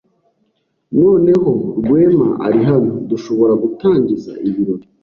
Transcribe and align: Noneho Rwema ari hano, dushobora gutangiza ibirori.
Noneho 1.01 1.51
Rwema 1.79 2.29
ari 2.47 2.61
hano, 2.69 2.91
dushobora 3.09 3.53
gutangiza 3.63 4.31
ibirori. 4.47 4.85